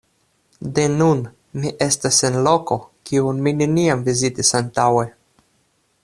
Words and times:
De 0.77 0.85
nun, 0.93 1.19
mi 1.63 1.73
estas 1.87 2.17
en 2.29 2.37
loko, 2.47 2.77
kiun 3.09 3.43
mi 3.47 3.53
neniam 3.59 4.01
vizitis 4.11 4.53
antaŭe. 4.61 5.05